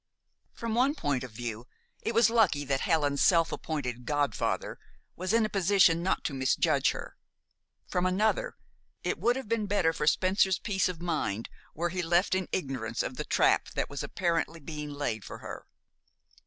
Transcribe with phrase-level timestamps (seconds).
[0.53, 1.67] From one point of view,
[2.01, 4.79] it was lucky that Helen's self appointed "godfather"
[5.15, 7.17] was in a position not to misjudge her;
[7.85, 8.55] from another,
[9.03, 13.03] it would have been better for Spencer's peace of mind were he left in ignorance
[13.03, 15.67] of the trap that was apparently being laid for her.